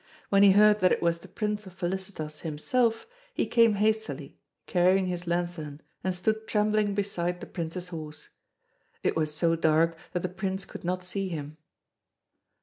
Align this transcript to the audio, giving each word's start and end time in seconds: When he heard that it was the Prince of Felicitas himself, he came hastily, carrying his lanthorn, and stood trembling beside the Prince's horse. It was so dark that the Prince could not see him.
When 0.29 0.41
he 0.41 0.49
heard 0.53 0.79
that 0.79 0.91
it 0.91 1.03
was 1.03 1.19
the 1.19 1.27
Prince 1.27 1.67
of 1.67 1.73
Felicitas 1.73 2.39
himself, 2.39 3.05
he 3.35 3.45
came 3.45 3.75
hastily, 3.75 4.35
carrying 4.65 5.05
his 5.05 5.27
lanthorn, 5.27 5.79
and 6.03 6.15
stood 6.15 6.47
trembling 6.47 6.95
beside 6.95 7.39
the 7.39 7.45
Prince's 7.45 7.89
horse. 7.89 8.29
It 9.03 9.15
was 9.15 9.31
so 9.31 9.55
dark 9.55 9.95
that 10.13 10.21
the 10.23 10.27
Prince 10.27 10.65
could 10.65 10.83
not 10.83 11.03
see 11.03 11.29
him. 11.29 11.57